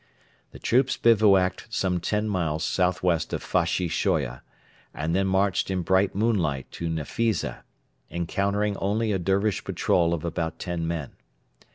The 0.49 0.57
troops 0.57 0.97
bivouacked 0.97 1.67
some 1.69 1.99
ten 1.99 2.27
miles 2.27 2.63
south 2.63 3.03
west 3.03 3.33
of 3.33 3.43
Fashi 3.43 3.87
Shoya, 3.87 4.41
and 4.95 5.15
then 5.15 5.27
marched 5.27 5.69
in 5.69 5.83
bright 5.83 6.15
moonlight 6.15 6.71
to 6.71 6.89
Nefisa, 6.89 7.61
encountering 8.09 8.75
only 8.77 9.11
a 9.11 9.19
Dervish 9.19 9.63
patrol 9.63 10.15
of 10.15 10.25
about 10.25 10.57
ten 10.57 10.87
men. 10.87 11.11